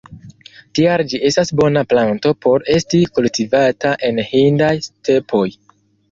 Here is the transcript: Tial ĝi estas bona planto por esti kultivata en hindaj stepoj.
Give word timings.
Tial 0.77 1.01
ĝi 1.09 1.17
estas 1.27 1.51
bona 1.59 1.83
planto 1.91 2.31
por 2.45 2.65
esti 2.75 3.01
kultivata 3.17 3.91
en 4.09 4.23
hindaj 4.31 4.71
stepoj. 4.87 5.43